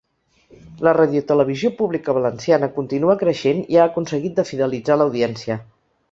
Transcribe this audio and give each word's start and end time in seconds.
La 0.85 0.93
radiotelevisió 0.97 1.69
pública 1.81 2.15
valenciana 2.19 2.69
continua 2.77 3.17
creixent 3.23 3.61
i 3.75 3.79
ha 3.81 3.85
aconseguit 3.91 4.37
de 4.41 4.47
fidelitzar 4.53 4.97
l’audiència. 5.03 5.59